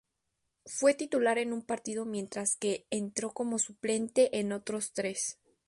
Fue 0.65 0.95
titular 0.95 1.37
en 1.37 1.53
un 1.53 1.61
partido 1.61 2.05
mientras 2.05 2.55
que 2.55 2.87
entró 2.89 3.33
como 3.35 3.59
suplente 3.59 4.39
en 4.39 4.51
otros 4.51 4.93
tres. 4.93 5.37